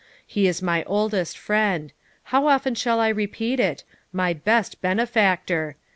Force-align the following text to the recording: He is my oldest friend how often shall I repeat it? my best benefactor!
He 0.25 0.47
is 0.47 0.63
my 0.63 0.83
oldest 0.85 1.37
friend 1.37 1.93
how 2.33 2.47
often 2.47 2.73
shall 2.73 2.99
I 2.99 3.09
repeat 3.09 3.59
it? 3.59 3.83
my 4.11 4.33
best 4.33 4.81
benefactor! 4.81 5.75